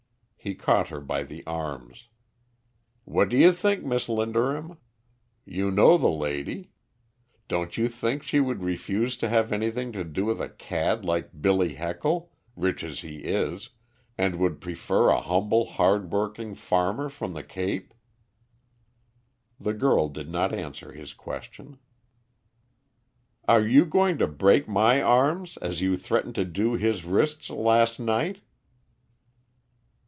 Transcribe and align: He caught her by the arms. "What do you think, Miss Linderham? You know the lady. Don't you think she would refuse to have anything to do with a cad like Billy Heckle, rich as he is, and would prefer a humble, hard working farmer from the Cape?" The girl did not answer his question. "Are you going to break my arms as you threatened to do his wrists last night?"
He 0.43 0.55
caught 0.55 0.87
her 0.87 1.01
by 1.01 1.21
the 1.21 1.45
arms. 1.45 2.07
"What 3.05 3.29
do 3.29 3.37
you 3.37 3.51
think, 3.51 3.85
Miss 3.85 4.07
Linderham? 4.09 4.79
You 5.45 5.69
know 5.69 5.99
the 5.99 6.09
lady. 6.09 6.71
Don't 7.47 7.77
you 7.77 7.87
think 7.87 8.23
she 8.23 8.39
would 8.39 8.63
refuse 8.63 9.17
to 9.17 9.29
have 9.29 9.51
anything 9.53 9.91
to 9.91 10.03
do 10.03 10.25
with 10.25 10.41
a 10.41 10.49
cad 10.49 11.05
like 11.05 11.43
Billy 11.43 11.75
Heckle, 11.75 12.31
rich 12.55 12.83
as 12.83 13.01
he 13.01 13.17
is, 13.17 13.69
and 14.17 14.37
would 14.37 14.59
prefer 14.59 15.09
a 15.09 15.21
humble, 15.21 15.67
hard 15.67 16.11
working 16.11 16.55
farmer 16.55 17.07
from 17.07 17.33
the 17.33 17.43
Cape?" 17.43 17.93
The 19.59 19.75
girl 19.75 20.09
did 20.09 20.27
not 20.27 20.51
answer 20.51 20.91
his 20.91 21.13
question. 21.13 21.77
"Are 23.47 23.61
you 23.63 23.85
going 23.85 24.17
to 24.17 24.25
break 24.25 24.67
my 24.67 25.03
arms 25.03 25.57
as 25.57 25.81
you 25.81 25.95
threatened 25.95 26.33
to 26.33 26.45
do 26.45 26.73
his 26.73 27.05
wrists 27.05 27.51
last 27.51 27.99
night?" 27.99 28.41